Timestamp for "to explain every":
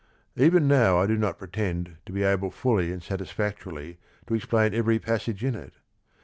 4.25-4.97